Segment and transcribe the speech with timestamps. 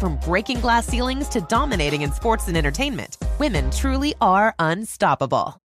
[0.00, 5.60] From breaking glass ceilings to dominating in sports and entertainment, women truly are unstoppable.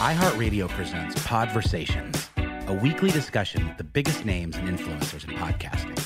[0.00, 2.26] iHeartRadio presents Podversations,
[2.66, 5.96] a weekly discussion with the biggest names and influencers in podcasting.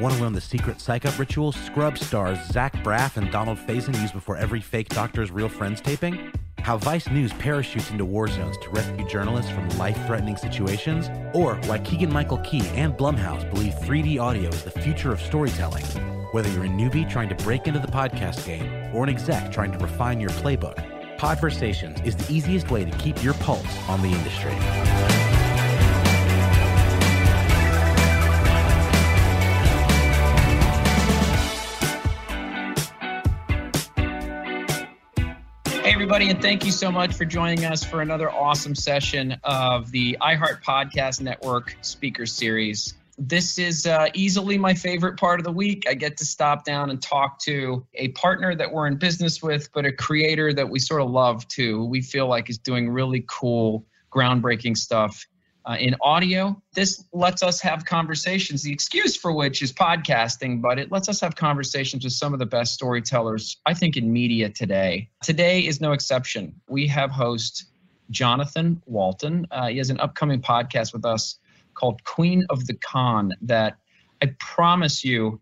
[0.00, 4.00] Want to learn the secret psych up rituals Scrub stars Zach Braff and Donald Faison
[4.00, 6.30] use before every fake Doctor's Real Friends taping?
[6.62, 11.08] How Vice News parachutes into war zones to rescue journalists from life threatening situations?
[11.34, 15.84] Or why Keegan Michael Key and Blumhouse believe 3D audio is the future of storytelling?
[16.32, 19.72] Whether you're a newbie trying to break into the podcast game or an exec trying
[19.72, 20.76] to refine your playbook,
[21.18, 25.19] Podversations is the easiest way to keep your pulse on the industry.
[36.10, 40.16] Everybody, and thank you so much for joining us for another awesome session of the
[40.20, 42.94] iHeart Podcast Network Speaker Series.
[43.16, 45.84] This is uh, easily my favorite part of the week.
[45.88, 49.72] I get to stop down and talk to a partner that we're in business with,
[49.72, 51.84] but a creator that we sort of love too.
[51.84, 55.24] We feel like is doing really cool, groundbreaking stuff
[55.64, 56.60] uh, in audio.
[56.74, 61.20] This lets us have conversations, the excuse for which is podcasting, but it lets us
[61.20, 65.10] have conversations with some of the best storytellers, I think, in media today.
[65.22, 66.54] Today is no exception.
[66.68, 67.66] We have host
[68.10, 69.46] Jonathan Walton.
[69.50, 71.36] Uh, he has an upcoming podcast with us
[71.74, 73.76] called Queen of the Con that
[74.22, 75.40] I promise you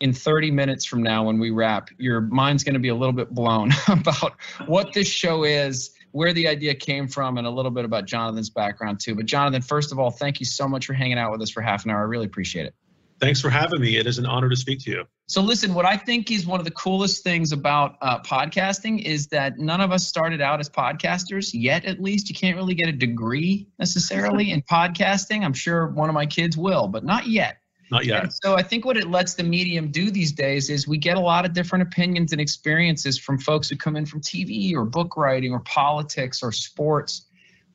[0.00, 3.12] in 30 minutes from now when we wrap, your mind's going to be a little
[3.12, 4.34] bit blown about
[4.66, 8.48] what this show is, where the idea came from, and a little bit about Jonathan's
[8.48, 9.16] background too.
[9.16, 11.60] But Jonathan, first of all, thank you so much for hanging out with us for
[11.60, 11.98] half an hour.
[11.98, 12.74] I really appreciate it.
[13.18, 13.96] Thanks for having me.
[13.96, 15.04] It is an honor to speak to you.
[15.26, 19.26] So, listen, what I think is one of the coolest things about uh, podcasting is
[19.28, 22.28] that none of us started out as podcasters yet, at least.
[22.28, 25.42] You can't really get a degree necessarily in podcasting.
[25.44, 27.56] I'm sure one of my kids will, but not yet.
[27.94, 28.22] Not yet.
[28.24, 31.16] And so I think what it lets the medium do these days is we get
[31.16, 34.84] a lot of different opinions and experiences from folks who come in from TV or
[34.84, 37.26] book writing or politics or sports.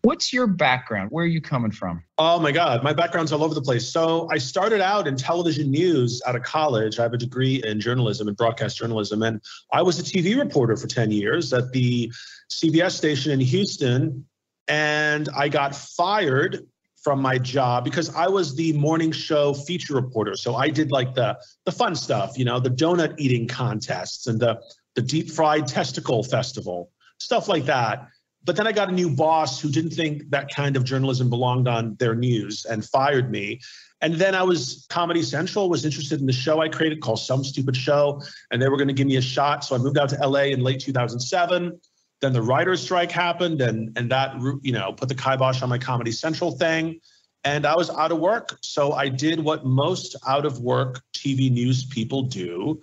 [0.02, 1.10] What's your background?
[1.12, 2.04] Where are you coming from?
[2.18, 3.88] Oh my God, my background's all over the place.
[3.88, 7.00] So I started out in television news out of college.
[7.00, 9.24] I have a degree in journalism and broadcast journalism.
[9.24, 9.40] And
[9.72, 12.12] I was a TV reporter for 10 years at the
[12.52, 14.26] CBS station in Houston.
[14.68, 16.68] And I got fired
[17.04, 20.36] from my job because I was the morning show feature reporter.
[20.36, 24.40] So I did like the the fun stuff, you know, the donut eating contests and
[24.40, 24.62] the
[24.96, 28.08] the deep fried testicle festival, stuff like that.
[28.44, 31.68] But then I got a new boss who didn't think that kind of journalism belonged
[31.68, 33.60] on their news and fired me.
[34.02, 37.44] And then I was Comedy Central was interested in the show I created called Some
[37.44, 38.22] Stupid Show,
[38.52, 39.64] and they were going to give me a shot.
[39.66, 41.80] So I moved out to LA in late 2007.
[42.22, 45.78] Then the writer's strike happened, and and that you know put the kibosh on my
[45.78, 47.00] Comedy Central thing,
[47.44, 48.58] and I was out of work.
[48.62, 52.82] So I did what most out of work TV news people do.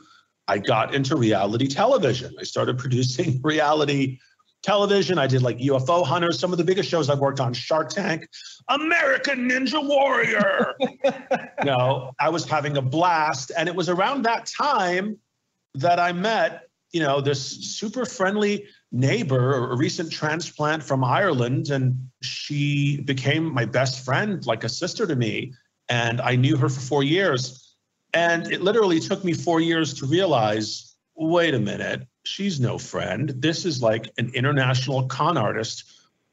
[0.49, 2.35] I got into reality television.
[2.39, 4.19] I started producing reality
[4.63, 5.19] television.
[5.19, 8.29] I did like UFO Hunters, some of the biggest shows I've worked on, Shark Tank,
[8.69, 10.75] American Ninja Warrior.
[11.65, 13.53] no, I was having a blast.
[13.57, 15.19] And it was around that time
[15.75, 18.67] that I met, you know, this super friendly
[18.99, 21.71] neighbor, a recent transplant from Ireland.
[21.71, 25.55] And she became my best friend, like a sister to me.
[25.89, 27.75] And I knew her for four years.
[28.15, 33.31] And it literally took me four years to realize wait a minute, she's no friend.
[33.39, 35.85] This is like an international con artist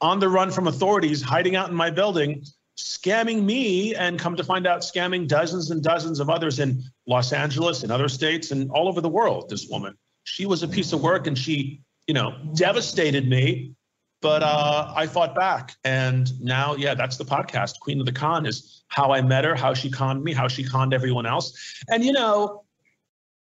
[0.01, 2.43] on the run from authorities, hiding out in my building,
[2.77, 7.31] scamming me, and come to find out, scamming dozens and dozens of others in Los
[7.31, 9.49] Angeles and other states and all over the world.
[9.49, 13.75] This woman, she was a piece of work and she, you know, devastated me.
[14.21, 15.75] But uh, I fought back.
[15.83, 17.79] And now, yeah, that's the podcast.
[17.81, 20.63] Queen of the Con is how I met her, how she conned me, how she
[20.63, 21.83] conned everyone else.
[21.89, 22.63] And, you know,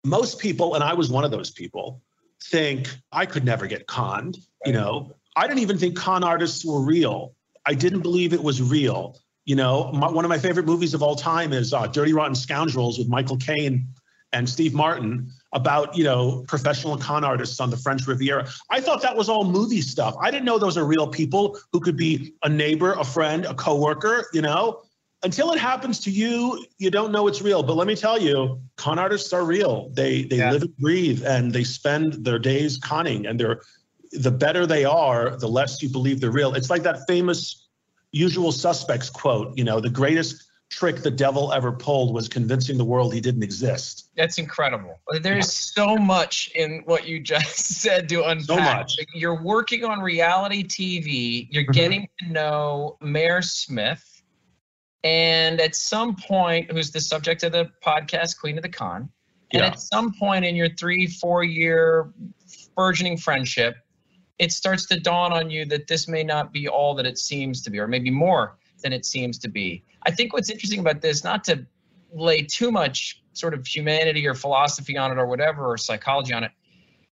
[0.05, 2.01] most people, and I was one of those people,
[2.45, 4.37] think I could never get conned.
[4.65, 7.35] You know, I didn't even think con artists were real.
[7.65, 9.17] I didn't believe it was real.
[9.43, 12.35] You know, my, one of my favorite movies of all time is uh, Dirty Rotten
[12.35, 13.87] Scoundrels with Michael Caine
[14.33, 18.47] and Steve Martin about, you know, professional con artists on the French Riviera.
[18.69, 20.15] I thought that was all movie stuff.
[20.21, 23.53] I didn't know those are real people who could be a neighbor, a friend, a
[23.53, 24.83] coworker, you know
[25.23, 27.63] until it happens to you, you don't know it's real.
[27.63, 29.89] But let me tell you, con artists are real.
[29.89, 30.51] They they yeah.
[30.51, 33.25] live and breathe, and they spend their days conning.
[33.25, 33.61] And they're
[34.11, 36.53] the better they are, the less you believe they're real.
[36.53, 37.67] It's like that famous
[38.11, 39.57] Usual Suspects quote.
[39.57, 43.43] You know, the greatest trick the devil ever pulled was convincing the world he didn't
[43.43, 44.09] exist.
[44.15, 44.99] That's incredible.
[45.21, 48.45] There's so much in what you just said to unpack.
[48.45, 48.97] So much.
[49.13, 51.47] You're working on reality TV.
[51.49, 51.71] You're mm-hmm.
[51.71, 54.19] getting to know Marianne Smyth
[55.03, 59.09] and at some point, who's the subject of the podcast, Queen of the Con,
[59.51, 59.67] and yeah.
[59.67, 62.11] at some point in your three, four year
[62.75, 63.77] burgeoning friendship,
[64.39, 67.61] it starts to dawn on you that this may not be all that it seems
[67.63, 69.83] to be, or maybe more than it seems to be.
[70.03, 71.65] I think what's interesting about this, not to
[72.13, 76.43] lay too much sort of humanity or philosophy on it or whatever, or psychology on
[76.43, 76.51] it,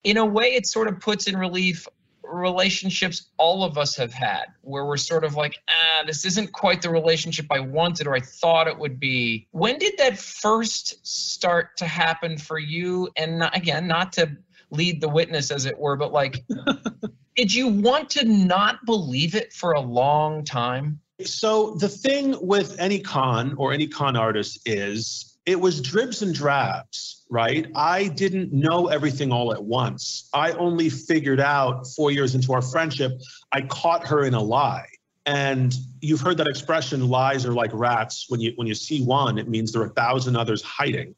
[0.04, 1.86] in a way, it sort of puts in relief
[2.32, 6.82] relationships all of us have had where we're sort of like, ah, this isn't quite
[6.82, 9.48] the relationship I wanted or I thought it would be.
[9.50, 13.08] When did that first start to happen for you?
[13.16, 14.36] And not, again, not to
[14.70, 16.44] lead the witness, as it were, but like,
[17.36, 21.00] did you want to not believe it for a long time?
[21.26, 26.34] So the thing with any con or any con artist is it was dribs and
[26.34, 27.66] drabs, right?
[27.74, 30.28] I didn't know everything all at once.
[30.34, 33.12] I only figured out four years into our friendship,
[33.52, 34.86] I caught her in a lie.
[35.26, 38.26] And you've heard that expression, lies are like rats.
[38.28, 41.14] When you when you see one, it means there are a thousand others hiding.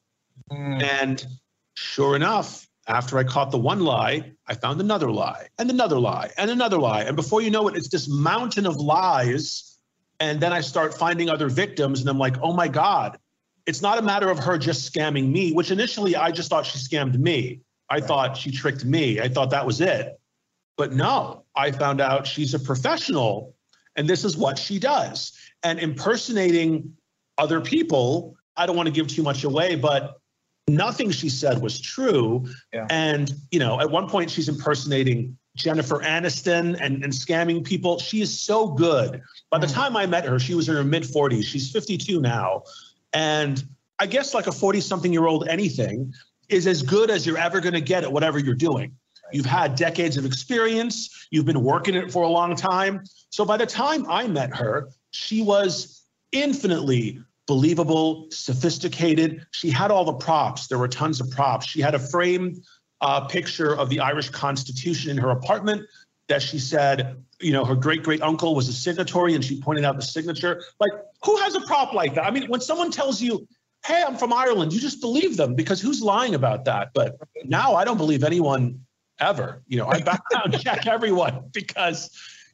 [0.51, 0.83] Mm.
[0.83, 1.27] And
[1.75, 6.31] sure enough, after I caught the one lie, I found another lie and another lie
[6.37, 7.03] and another lie.
[7.03, 9.72] And before you know it, it's this mountain of lies.
[10.23, 13.19] And then I start finding other victims, and I'm like, oh my God,
[13.67, 16.79] it's not a matter of her just scamming me, which initially I just thought she
[16.79, 17.59] scammed me.
[17.91, 18.05] I right.
[18.05, 19.21] thought she tricked me.
[19.21, 20.21] I thought that was it.
[20.77, 23.57] But no, I found out she's a professional
[23.97, 25.33] and this is what she does.
[25.65, 26.97] And impersonating
[27.37, 30.21] other people, I don't want to give too much away, but
[30.69, 32.47] nothing she said was true.
[32.73, 32.87] Yeah.
[32.91, 37.99] And, you know, at one point she's impersonating Jennifer Aniston and, and scamming people.
[37.99, 39.23] She is so good.
[39.51, 39.75] By the mm.
[39.75, 41.45] time I met her, she was in her mid 40s.
[41.45, 42.63] She's 52 now.
[43.13, 43.63] And
[43.99, 46.13] I guess like a 40 something year old anything
[46.49, 48.97] is as good as you're ever going to get at whatever you're doing.
[49.33, 53.05] You've had decades of experience, you've been working it for a long time.
[53.31, 56.03] So by the time I met her, she was
[56.33, 59.47] infinitely believable, sophisticated.
[59.51, 60.67] She had all the props.
[60.67, 61.67] There were tons of props.
[61.67, 62.65] She had a framed
[63.03, 65.87] uh, picture of the Irish Constitution in her apartment
[66.29, 69.85] that she said, you know, her great great uncle was a signatory and she pointed
[69.85, 70.63] out the signature.
[70.81, 70.93] Like,
[71.25, 72.25] who has a prop like that?
[72.25, 73.47] I mean, when someone tells you,
[73.85, 76.93] hey, I'm from Ireland, you just believe them because who's lying about that?
[76.95, 78.81] But now I don't believe anyone
[79.19, 79.63] ever.
[79.67, 82.11] You know, I background check everyone because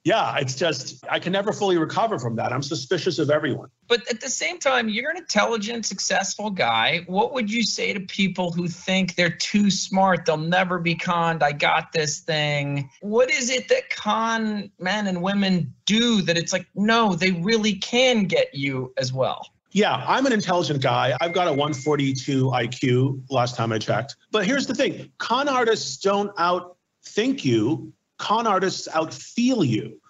[0.08, 2.50] yeah, it's just I can never fully recover from that.
[2.50, 3.68] I'm suspicious of everyone.
[3.88, 7.02] But at the same time, you're an intelligent, successful guy.
[7.08, 11.42] What would you say to people who think they're too smart, they'll never be conned?
[11.42, 12.88] I got this thing.
[13.02, 17.74] What is it that con men and women do that it's like, no, they really
[17.74, 19.46] can get you as well?
[19.72, 21.18] Yeah, I'm an intelligent guy.
[21.20, 24.16] I've got a 142 IQ last time I checked.
[24.30, 30.00] But here's the thing con artists don't outthink you, con artists outfeel you.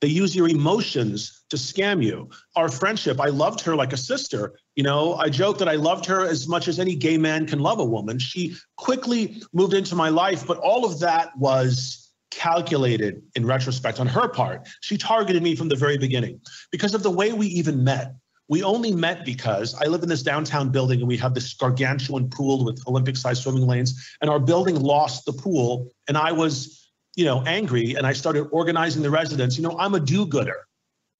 [0.00, 2.28] They use your emotions to scam you.
[2.56, 4.54] Our friendship, I loved her like a sister.
[4.74, 7.60] You know, I joke that I loved her as much as any gay man can
[7.60, 8.18] love a woman.
[8.18, 14.08] She quickly moved into my life, but all of that was calculated in retrospect on
[14.08, 14.66] her part.
[14.80, 16.40] She targeted me from the very beginning
[16.72, 18.14] because of the way we even met.
[18.48, 22.28] We only met because I live in this downtown building and we have this gargantuan
[22.28, 25.92] pool with Olympic sized swimming lanes, and our building lost the pool.
[26.08, 26.81] And I was
[27.16, 29.56] you know, angry and I started organizing the residents.
[29.56, 30.66] You know, I'm a do gooder,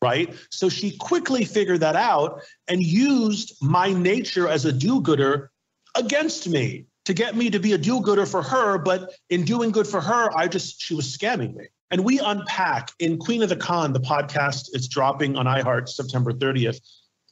[0.01, 0.35] right?
[0.51, 5.51] So she quickly figured that out and used my nature as a do gooder
[5.95, 6.87] against me.
[7.05, 10.31] to get me to be a do-gooder for her, but in doing good for her,
[10.37, 11.67] I just she was scamming me.
[11.91, 16.33] And we unpack in Queen of the Con, the podcast it's dropping on iHeart September
[16.33, 16.81] 30th.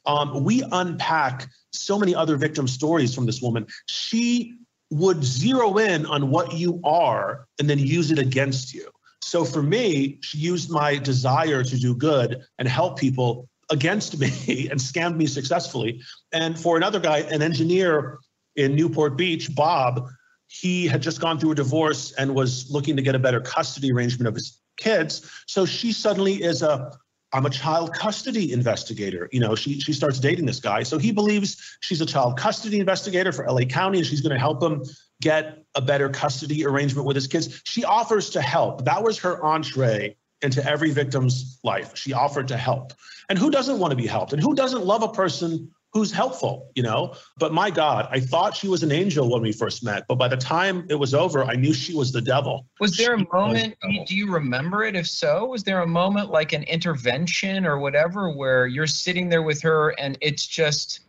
[0.05, 3.65] Um, we unpack so many other victim stories from this woman.
[3.87, 4.57] She
[4.91, 8.87] would zero in on what you are and then use it against you.
[9.21, 14.67] So for me, she used my desire to do good and help people against me
[14.69, 16.01] and scammed me successfully.
[16.31, 18.19] And for another guy, an engineer
[18.55, 20.07] in Newport Beach, Bob,
[20.47, 23.91] he had just gone through a divorce and was looking to get a better custody
[23.91, 25.29] arrangement of his kids.
[25.47, 26.91] So she suddenly is a
[27.33, 29.29] I'm a child custody investigator.
[29.31, 30.83] You know, she she starts dating this guy.
[30.83, 34.39] So he believes she's a child custody investigator for LA County and she's going to
[34.39, 34.83] help him
[35.21, 37.61] get a better custody arrangement with his kids.
[37.63, 38.85] She offers to help.
[38.85, 41.95] That was her entree into every victim's life.
[41.95, 42.93] She offered to help.
[43.29, 44.33] And who doesn't want to be helped?
[44.33, 47.13] And who doesn't love a person who's helpful, you know?
[47.37, 50.27] But my God, I thought she was an angel when we first met, but by
[50.27, 52.65] the time it was over, I knew she was the devil.
[52.79, 54.95] Was there She a moment, the do you remember it?
[54.95, 59.43] If so, was there a moment like an intervention or whatever where you're sitting there
[59.43, 61.01] with her and it's just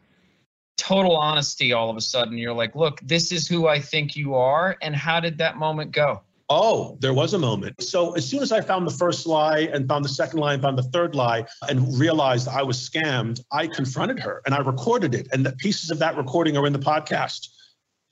[0.77, 2.37] total honesty all of a sudden?
[2.37, 4.77] You're like, look, this is who I think you are.
[4.83, 6.23] And how did that moment go?
[6.55, 7.83] Oh, there was a moment.
[7.83, 10.61] So as soon as I found the first lie and found the second lie and
[10.61, 15.15] found the third lie and realized I was scammed, I confronted her and I recorded
[15.15, 15.29] it.
[15.33, 17.49] And the pieces of that recording are in the podcast,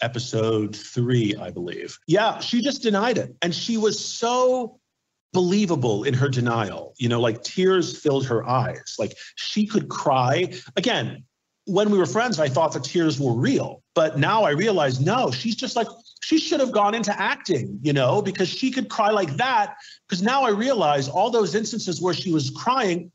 [0.00, 1.98] episode three, I believe.
[2.06, 3.36] Yeah, she just denied it.
[3.42, 4.80] And she was so
[5.34, 6.94] believable in her denial.
[6.96, 8.96] You know, like tears filled her eyes.
[8.98, 10.54] Like she could cry.
[10.78, 11.24] Again,
[11.66, 13.82] when we were friends, I thought the tears were real.
[13.94, 15.88] But now I realize, no, she's just like,
[16.20, 19.76] she should have gone into acting, you know, because she could cry like that.
[20.06, 23.10] Because now I realize all those instances where she was crying,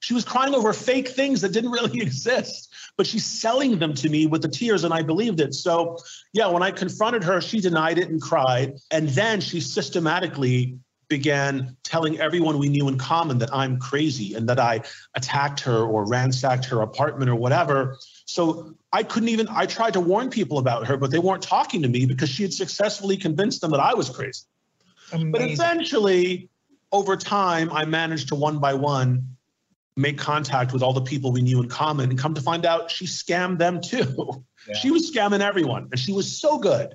[0.00, 4.08] she was crying over fake things that didn't really exist, but she's selling them to
[4.08, 5.54] me with the tears, and I believed it.
[5.54, 5.96] So,
[6.32, 8.74] yeah, when I confronted her, she denied it and cried.
[8.90, 10.78] And then she systematically
[11.10, 14.80] began telling everyone we knew in common that I'm crazy and that I
[15.14, 17.98] attacked her or ransacked her apartment or whatever.
[18.30, 21.82] So I couldn't even, I tried to warn people about her, but they weren't talking
[21.82, 24.44] to me because she had successfully convinced them that I was crazy.
[25.10, 25.50] But Amazing.
[25.50, 26.48] essentially,
[26.92, 29.36] over time, I managed to one by one
[29.96, 32.88] make contact with all the people we knew in common and come to find out
[32.88, 34.44] she scammed them too.
[34.68, 34.76] Yeah.
[34.76, 36.94] She was scamming everyone and she was so good.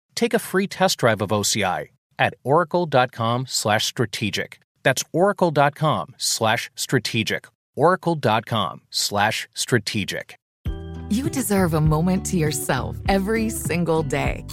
[0.15, 1.87] take a free test drive of OCI
[2.19, 4.59] at oracle.com/strategic.
[4.83, 7.47] That's oracle.com/strategic.
[7.75, 10.35] oracle.com/strategic.
[11.09, 14.45] You deserve a moment to yourself every single day.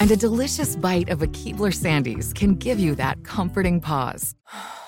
[0.00, 4.34] And a delicious bite of a Keebler Sandies can give you that comforting pause.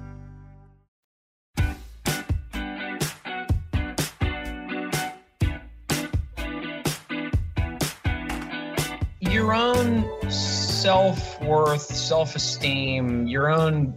[10.81, 13.93] Self worth, self esteem, your own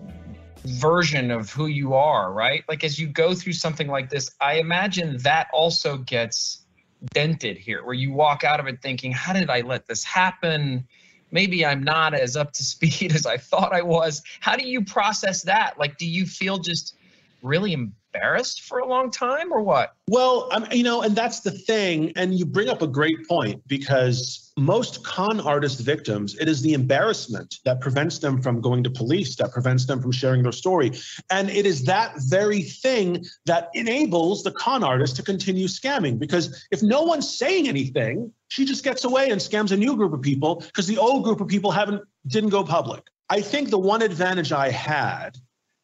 [0.64, 2.62] version of who you are, right?
[2.68, 6.66] Like as you go through something like this, I imagine that also gets
[7.14, 10.86] dented here, where you walk out of it thinking, how did I let this happen?
[11.30, 14.22] Maybe I'm not as up to speed as I thought I was.
[14.40, 15.78] How do you process that?
[15.78, 16.98] Like, do you feel just
[17.44, 19.94] really embarrassed for a long time or what?
[20.08, 22.12] Well, um, you know, and that's the thing.
[22.16, 26.74] And you bring up a great point because most con artist victims, it is the
[26.74, 30.92] embarrassment that prevents them from going to police, that prevents them from sharing their story.
[31.30, 36.18] And it is that very thing that enables the con artist to continue scamming.
[36.18, 40.12] Because if no one's saying anything, she just gets away and scams a new group
[40.12, 43.02] of people because the old group of people haven't didn't go public.
[43.28, 45.36] I think the one advantage I had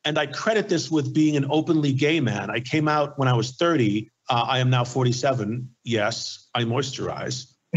[0.04, 2.50] and I credit this with being an openly gay man.
[2.50, 4.10] I came out when I was 30.
[4.28, 5.68] Uh, I am now 47.
[5.84, 7.52] Yes, I moisturize.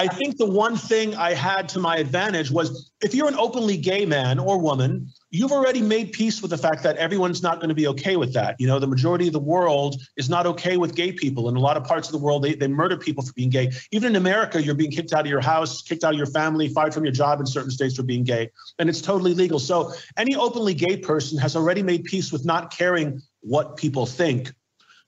[0.00, 3.76] I think the one thing I had to my advantage was if you're an openly
[3.76, 7.68] gay man or woman, you've already made peace with the fact that everyone's not going
[7.68, 8.56] to be okay with that.
[8.58, 11.50] You know, the majority of the world is not okay with gay people.
[11.50, 13.72] In a lot of parts of the world, they, they murder people for being gay.
[13.92, 16.70] Even in America, you're being kicked out of your house, kicked out of your family,
[16.70, 18.48] fired from your job in certain states for being gay.
[18.78, 19.58] And it's totally legal.
[19.58, 24.50] So any openly gay person has already made peace with not caring what people think.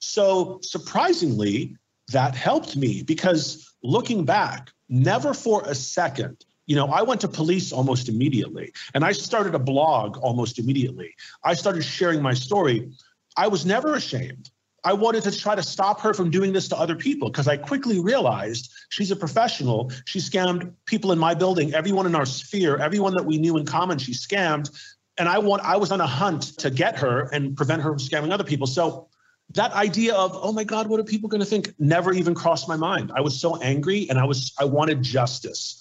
[0.01, 1.79] So surprisingly,
[2.11, 7.29] that helped me because looking back, never for a second you know, I went to
[7.29, 11.15] police almost immediately and I started a blog almost immediately.
[11.43, 12.93] I started sharing my story.
[13.37, 14.51] I was never ashamed.
[14.85, 17.57] I wanted to try to stop her from doing this to other people because I
[17.57, 19.93] quickly realized she's a professional.
[20.07, 23.65] She scammed people in my building, everyone in our sphere, everyone that we knew in
[23.65, 24.71] common, she scammed.
[25.19, 27.99] And I want I was on a hunt to get her and prevent her from
[27.99, 28.67] scamming other people.
[28.67, 29.09] So
[29.55, 32.69] that idea of oh my god what are people going to think never even crossed
[32.69, 33.13] my mind.
[33.15, 35.79] I was so angry and i was i wanted justice.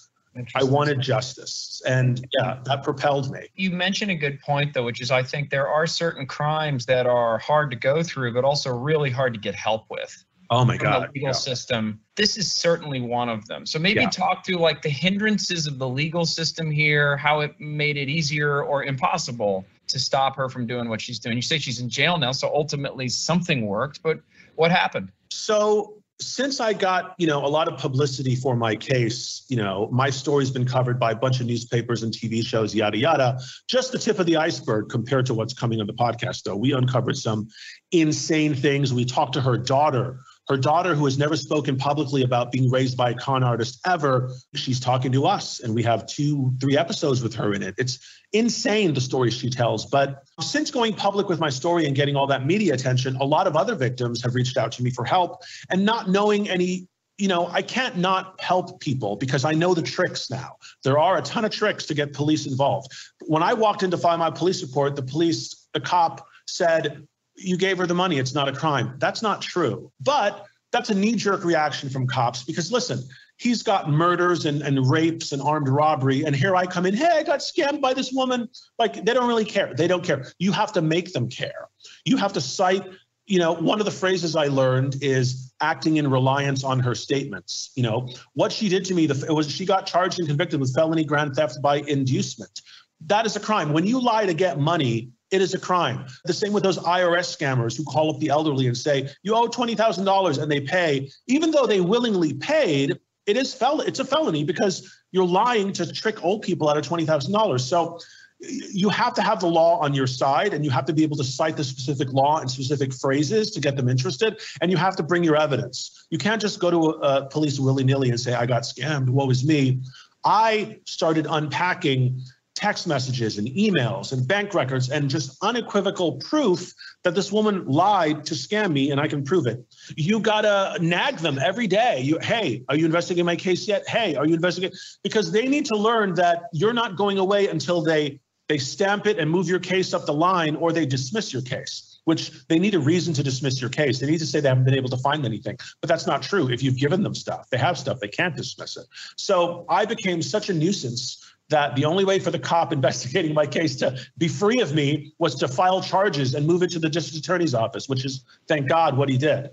[0.55, 1.81] I wanted justice.
[1.85, 3.47] And yeah that propelled me.
[3.55, 7.05] You mentioned a good point though which is i think there are certain crimes that
[7.05, 10.77] are hard to go through but also really hard to get help with oh my
[10.77, 11.31] god the legal yeah.
[11.31, 14.09] system this is certainly one of them so maybe yeah.
[14.09, 18.63] talk to like the hindrances of the legal system here how it made it easier
[18.63, 21.35] or impossible to stop her from doing what she's doing.
[21.35, 24.19] You say she's in jail now, so ultimately something worked, but
[24.55, 25.11] what happened?
[25.29, 29.89] So since I got, you know, a lot of publicity for my case, you know,
[29.91, 33.39] my story's been covered by a bunch of newspapers and TV shows, yada yada.
[33.67, 36.55] Just the tip of the iceberg compared to what's coming on the podcast, though.
[36.55, 37.49] We uncovered some
[37.91, 38.93] insane things.
[38.93, 40.19] We talked to her daughter
[40.51, 44.33] her daughter, who has never spoken publicly about being raised by a con artist ever,
[44.53, 47.73] she's talking to us, and we have two, three episodes with her in it.
[47.77, 47.99] It's
[48.33, 49.85] insane the stories she tells.
[49.85, 53.47] But since going public with my story and getting all that media attention, a lot
[53.47, 56.87] of other victims have reached out to me for help and not knowing any
[57.17, 60.55] you know, I can't not help people because I know the tricks now.
[60.83, 62.91] There are a ton of tricks to get police involved.
[63.27, 67.57] When I walked in to file my police report, the police, the cop said, you
[67.57, 68.19] gave her the money.
[68.19, 68.95] It's not a crime.
[68.97, 69.91] That's not true.
[70.01, 73.03] But that's a knee jerk reaction from cops because listen,
[73.37, 76.23] he's got murders and, and rapes and armed robbery.
[76.23, 78.47] And here I come in, hey, I got scammed by this woman.
[78.79, 79.73] Like they don't really care.
[79.73, 80.31] They don't care.
[80.39, 81.67] You have to make them care.
[82.05, 82.83] You have to cite,
[83.25, 87.71] you know, one of the phrases I learned is acting in reliance on her statements.
[87.75, 90.73] You know, what she did to me, the, was she got charged and convicted with
[90.73, 92.61] felony grand theft by inducement.
[93.07, 93.73] That is a crime.
[93.73, 96.05] When you lie to get money, it is a crime.
[96.25, 99.47] The same with those IRS scammers who call up the elderly and say, you owe
[99.47, 101.09] $20,000 and they pay.
[101.27, 105.91] Even though they willingly paid, it is fel- it's a felony because you're lying to
[105.91, 107.59] trick old people out of $20,000.
[107.61, 107.99] So
[108.39, 111.15] you have to have the law on your side and you have to be able
[111.17, 114.41] to cite the specific law and specific phrases to get them interested.
[114.61, 116.07] And you have to bring your evidence.
[116.09, 119.09] You can't just go to a, a police willy nilly and say, I got scammed.
[119.09, 119.81] Woe is me.
[120.25, 122.21] I started unpacking
[122.61, 128.23] text messages and emails and bank records and just unequivocal proof that this woman lied
[128.23, 129.65] to scam me and I can prove it.
[129.97, 132.01] You gotta nag them every day.
[132.01, 133.87] You, hey, are you investigating my case yet?
[133.89, 134.77] Hey, are you investigating?
[135.03, 139.17] Because they need to learn that you're not going away until they they stamp it
[139.17, 141.91] and move your case up the line or they dismiss your case.
[142.05, 143.99] which they need a reason to dismiss your case.
[143.99, 145.57] They need to say they haven't been able to find anything.
[145.81, 146.49] But that's not true.
[146.49, 148.85] If you've given them stuff, they have stuff, they can't dismiss it.
[149.17, 153.45] So I became such a nuisance that the only way for the cop investigating my
[153.45, 156.89] case to be free of me was to file charges and move it to the
[156.89, 159.51] district attorney's office, which is, thank God, what he did.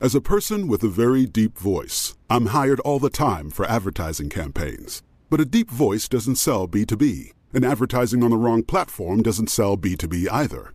[0.00, 4.30] As a person with a very deep voice, I'm hired all the time for advertising
[4.30, 5.00] campaigns.
[5.30, 9.76] But a deep voice doesn't sell B2B, and advertising on the wrong platform doesn't sell
[9.76, 10.74] B2B either.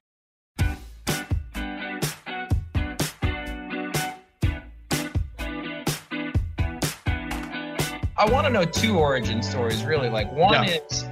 [8.21, 10.07] I want to know two origin stories, really.
[10.07, 10.77] Like, one Yeah.
[10.87, 11.05] is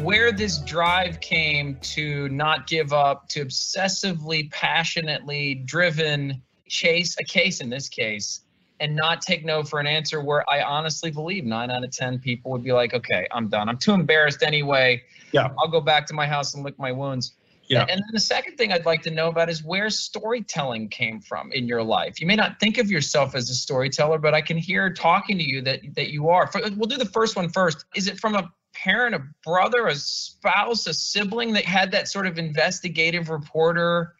[0.00, 7.60] where this drive came to not give up, to obsessively, passionately driven chase a case
[7.60, 8.40] in this case,
[8.80, 12.18] and not take no for an answer where I honestly believe nine out of 10
[12.18, 13.68] people would be like, okay, I'm done.
[13.68, 15.02] I'm too embarrassed anyway.
[15.32, 15.50] Yeah.
[15.58, 17.34] I'll go back to my house and lick my wounds.
[17.68, 17.82] Yeah.
[17.82, 21.52] And then the second thing I'd like to know about is where storytelling came from
[21.52, 22.20] in your life.
[22.20, 25.44] You may not think of yourself as a storyteller, but I can hear talking to
[25.44, 26.50] you that that you are.
[26.54, 27.84] We'll do the first one first.
[27.94, 32.26] Is it from a parent, a brother, a spouse, a sibling that had that sort
[32.26, 34.14] of investigative reporter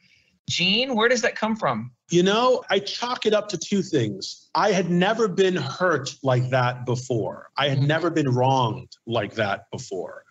[0.48, 0.94] gene?
[0.94, 1.92] Where does that come from?
[2.10, 4.48] You know, I chalk it up to two things.
[4.54, 7.50] I had never been hurt like that before.
[7.56, 7.86] I had Mhm.
[7.86, 10.24] never been wronged like that before.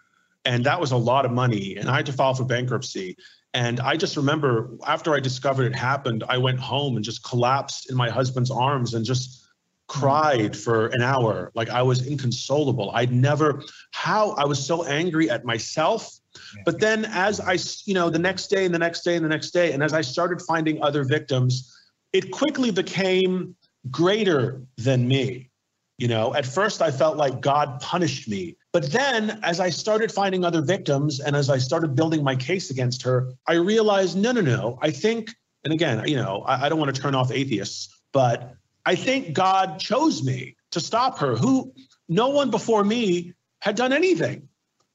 [0.47, 1.75] And that was a lot of money.
[1.75, 3.17] And I had to file for bankruptcy.
[3.53, 7.89] And I just remember after I discovered it happened, I went home and just collapsed
[7.89, 9.45] in my husband's arms and just
[9.87, 11.51] cried for an hour.
[11.53, 12.91] Like I was inconsolable.
[12.91, 16.17] I'd never, how I was so angry at myself.
[16.63, 19.29] But then as I, you know, the next day and the next day and the
[19.29, 21.75] next day, and as I started finding other victims,
[22.13, 23.53] it quickly became
[23.91, 25.49] greater than me.
[25.97, 28.55] You know, at first I felt like God punished me.
[28.77, 32.69] But then as I started finding other victims and as I started building my case
[32.69, 34.77] against her, I realized no, no, no.
[34.83, 35.31] I think,
[35.63, 38.53] and again, you know, I, I don't want to turn off atheists, but
[38.85, 41.73] I think God chose me to stop her, who
[42.07, 44.47] no one before me had done anything.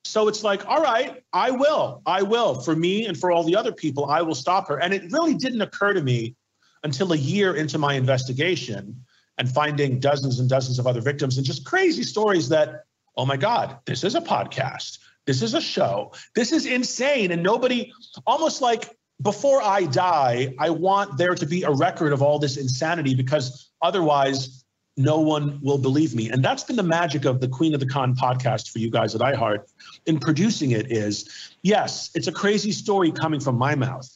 [0.04, 2.02] So it's like, all right, I will.
[2.06, 2.60] I will.
[2.60, 4.80] For me and for all the other people, I will stop her.
[4.80, 6.36] And it really didn't occur to me
[6.84, 9.04] until a year into my investigation
[9.38, 12.84] and finding dozens and dozens of other victims and just crazy stories that,
[13.16, 14.98] oh my God, this is a podcast.
[15.26, 16.12] This is a show.
[16.34, 17.30] This is insane.
[17.30, 17.92] And nobody,
[18.26, 22.56] almost like before I die, I want there to be a record of all this
[22.56, 24.64] insanity because otherwise
[24.96, 26.30] no one will believe me.
[26.30, 29.14] And that's been the magic of the Queen of the Con podcast for you guys
[29.14, 29.64] at iHeart
[30.06, 34.08] in producing it is yes, it's a crazy story coming from my mouth.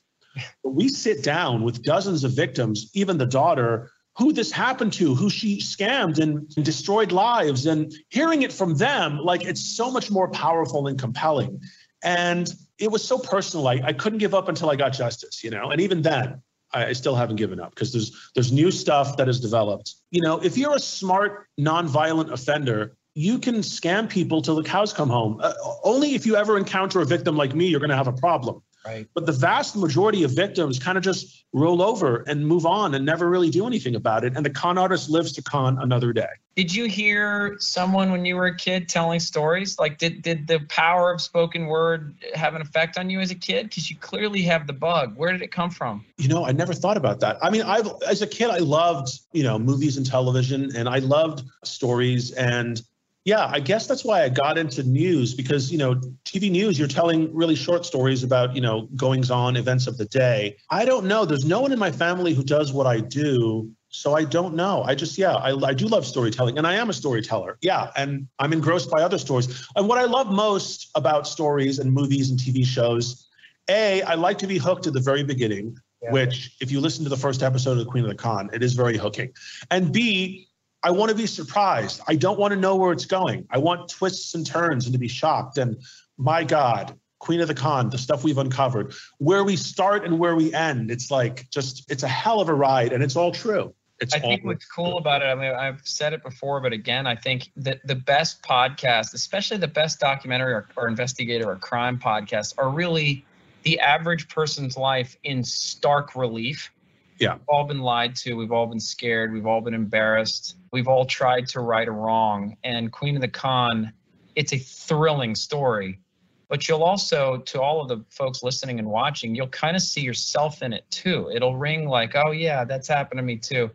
[0.63, 5.15] But we sit down with dozens of victims, even the daughter, who this happened to,
[5.15, 10.11] who she scammed and, destroyed lives, and hearing it from them, like it's so much
[10.11, 11.61] more powerful and compelling.
[12.03, 13.69] And it was so personal.
[13.69, 15.71] I, I couldn't give up until I got justice, you know.
[15.71, 19.27] And even then, I, I still haven't given up because there's there's new stuff that
[19.27, 19.95] has developed.
[20.11, 24.93] You know, if you're a smart, nonviolent offender, you can scam people till the cows
[24.93, 25.41] come home.
[25.43, 28.13] Uh, only if you ever encounter a victim like me, you're going to have a
[28.13, 28.63] problem.
[28.87, 29.09] Right.
[29.15, 33.05] But the vast majority of victims kind of just roll over and move on and
[33.05, 34.37] never really do anything about it.
[34.37, 36.29] And the con artist lives to con another day.
[36.55, 39.79] Did you hear someone when you were a kid telling stories?
[39.79, 43.35] Like, did, did the power of spoken word have an effect on you as a
[43.35, 43.69] kid?
[43.69, 45.17] Because you clearly have the bug.
[45.17, 46.05] Where did it come from?
[46.17, 47.39] You know, I never thought about that.
[47.43, 51.01] I mean, I've as a kid, I loved, you know, movies and television and I
[51.01, 52.81] loved stories and
[53.27, 56.87] yeah, I guess that's why I got into news because, you know, TV news, you're
[56.87, 60.57] telling really short stories about, you know, goings on, events of the day.
[60.71, 61.25] I don't know.
[61.25, 63.69] There's no one in my family who does what I do.
[63.89, 64.85] So I don't know.
[64.85, 67.59] I just, yeah, I, I do love storytelling and I am a storyteller.
[67.63, 67.91] Yeah.
[67.97, 69.69] And I'm engrossed by other stories.
[69.75, 73.27] And what I love most about stories and movies and TV shows,
[73.69, 76.13] A, I like to be hooked at the very beginning, yeah.
[76.13, 78.63] which, if you listen to the first episode of The Queen of the Con, it
[78.63, 79.33] is very hooking.
[79.73, 80.47] And B,
[80.87, 82.01] I want to be surprised.
[82.07, 83.45] I don't want to know where it's going.
[83.51, 85.59] I want twists and turns and to be shocked.
[85.59, 85.83] And
[86.17, 90.37] my God, Queen of the Con, the stuff we've uncovered, where we start and where
[90.37, 90.93] we end.
[90.93, 93.75] It's like just, it's a hell of a ride and it's all true.
[93.99, 97.05] It's I think what's cool about it, I mean, I've said it before, but again,
[97.09, 101.99] I think that the best podcast, especially the best documentary or, or investigator or crime
[101.99, 103.25] podcast, are really
[103.65, 106.71] the average person's life in stark relief
[107.19, 107.35] yeah.
[107.35, 108.35] We've all been lied to.
[108.35, 109.33] We've all been scared.
[109.33, 110.57] We've all been embarrassed.
[110.73, 112.57] We've all tried to right a wrong.
[112.63, 113.93] And Queen of the Con,
[114.35, 116.01] it's a thrilling story.
[116.49, 120.03] But you'll also, to all of the folks listening and watching, you'll kind of see
[120.03, 121.31] yourself in it too.
[121.35, 123.71] It'll ring like, oh, yeah, that's happened to me too.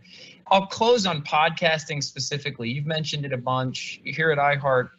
[0.47, 2.69] I'll close on podcasting specifically.
[2.69, 3.99] You've mentioned it a bunch.
[4.05, 4.91] Here at iHeart,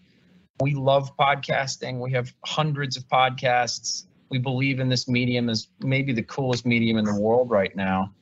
[0.61, 2.01] we love podcasting.
[2.01, 4.05] We have hundreds of podcasts.
[4.29, 8.13] We believe in this medium as maybe the coolest medium in the world right now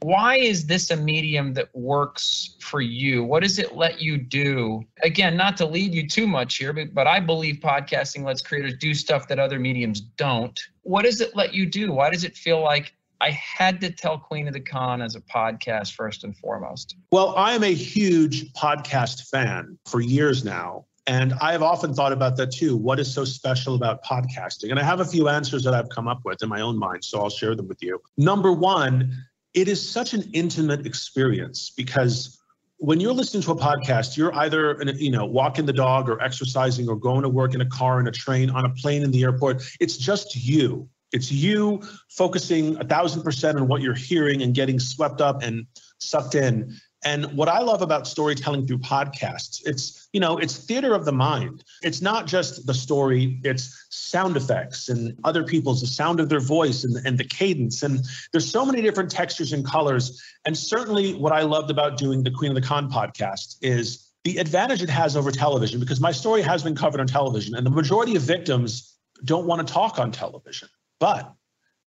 [0.00, 3.24] why is this a medium that works for you?
[3.24, 4.82] What does it let you do?
[5.02, 8.74] Again, not to lead you too much here, but, but I believe podcasting lets creators
[8.78, 10.58] do stuff that other mediums don't.
[10.82, 11.92] What does it let you do?
[11.92, 15.20] Why does it feel like I had to tell Queen of the Con as a
[15.20, 16.96] podcast first and foremost?
[17.10, 20.84] Well, I am a huge podcast fan for years now.
[21.08, 22.76] And I've often thought about that too.
[22.76, 24.70] What is so special about podcasting?
[24.70, 27.04] And I have a few answers that I've come up with in my own mind,
[27.04, 28.02] so I'll share them with you.
[28.16, 29.12] Number one,
[29.56, 32.38] it is such an intimate experience because
[32.76, 36.88] when you're listening to a podcast, you're either you know walking the dog or exercising
[36.88, 39.22] or going to work in a car, in a train, on a plane in the
[39.24, 39.64] airport.
[39.80, 40.88] It's just you.
[41.10, 45.66] It's you focusing a thousand percent on what you're hearing and getting swept up and
[45.98, 46.76] sucked in.
[47.06, 51.12] And what I love about storytelling through podcasts, it's, you know, it's theater of the
[51.12, 51.62] mind.
[51.82, 56.40] It's not just the story, it's sound effects and other people's, the sound of their
[56.40, 57.84] voice and, and the cadence.
[57.84, 60.20] And there's so many different textures and colors.
[60.44, 64.38] And certainly what I loved about doing the Queen of the Con podcast is the
[64.38, 67.70] advantage it has over television, because my story has been covered on television and the
[67.70, 71.32] majority of victims don't want to talk on television, but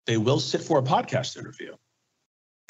[0.08, 1.76] they will sit for a podcast interview.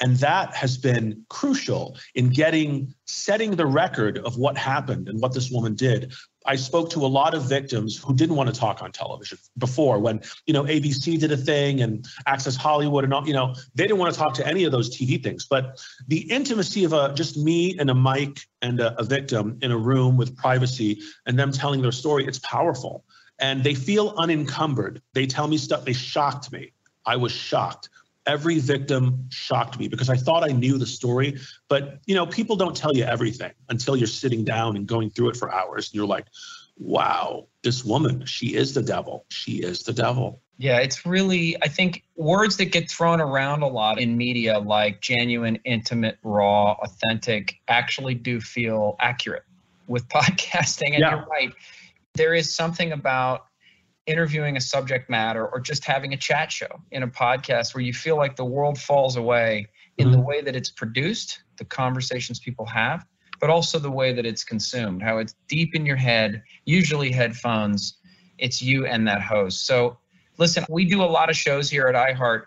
[0.04, 5.32] And that has been crucial in getting, setting the record of what happened and what
[5.32, 6.12] this woman did.
[6.44, 9.98] I spoke to a lot of victims who didn't want to talk on television before
[9.98, 13.84] when, you know, ABC did a thing and Access Hollywood and all, you know, they
[13.84, 15.46] didn't want to talk to any of those TV things.
[15.48, 19.72] But the intimacy of a, just me and a mic and a, a victim in
[19.72, 23.06] a room with privacy and them telling their story, it's powerful.
[23.38, 25.00] And they feel unencumbered.
[25.14, 26.72] They tell me stuff, they shocked me.
[27.06, 27.88] I was shocked
[28.26, 31.38] every victim shocked me because I thought I knew the story.
[31.68, 35.30] But you know, people don't tell you everything until you're sitting down and going through
[35.30, 35.88] it for hours.
[35.88, 36.26] And you're like,
[36.76, 39.24] wow, this woman, she is the devil.
[39.28, 40.40] She is the devil.
[40.56, 45.00] Yeah, it's really, I think words that get thrown around a lot in media, like
[45.00, 49.42] genuine, intimate, raw, authentic, actually do feel accurate
[49.88, 50.92] with podcasting.
[50.92, 51.10] And yeah.
[51.16, 51.52] you're right.
[52.14, 53.46] There is something about
[54.06, 57.92] interviewing a subject matter or just having a chat show in a podcast where you
[57.92, 60.16] feel like the world falls away in mm-hmm.
[60.16, 63.06] the way that it's produced, the conversations people have,
[63.40, 67.98] but also the way that it's consumed, how it's deep in your head, usually headphones,
[68.38, 69.66] it's you and that host.
[69.66, 69.98] So
[70.38, 72.44] listen, we do a lot of shows here at iHeart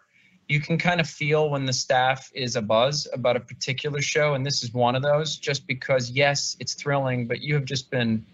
[0.47, 4.33] you can kind of feel when the staff is a buzz about a particular show.
[4.33, 7.91] And this is one of those, just because, yes, it's thrilling, but you have just
[7.91, 8.25] been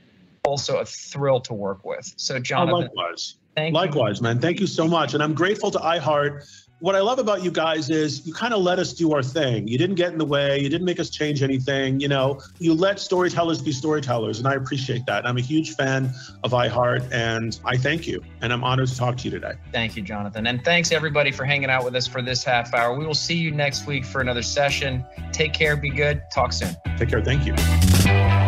[0.46, 2.14] also a thrill to work with.
[2.18, 2.76] So, oh, Jonathan.
[2.76, 3.36] Oh, likewise.
[3.56, 4.24] Thank likewise, you.
[4.24, 4.40] man.
[4.40, 5.14] Thank you so much.
[5.14, 6.46] And I'm grateful to iHeart
[6.84, 9.70] what I love about you guys is you kind of let us do our thing.
[9.70, 10.60] You didn't get in the way.
[10.60, 12.02] You didn't make us change anything.
[12.02, 15.26] You know, you let storytellers be storytellers, and I appreciate that.
[15.26, 18.22] I'm a huge fan of iHeart, and I thank you.
[18.42, 19.54] And I'm honored to talk to you today.
[19.72, 20.46] Thank you, Jonathan.
[20.46, 23.00] And thanks everybody for hanging out with us for this half hour.
[23.00, 25.06] We will see you next week for another session.
[25.32, 25.78] Take care.
[25.78, 26.22] Be good.
[26.34, 26.76] Talk soon.
[26.98, 27.24] Take care.
[27.24, 28.43] Thank you.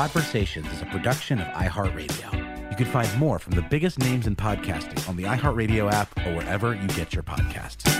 [0.00, 2.70] Podversations is a production of iHeartRadio.
[2.70, 6.36] You can find more from the biggest names in podcasting on the iHeartRadio app or
[6.36, 7.99] wherever you get your podcasts.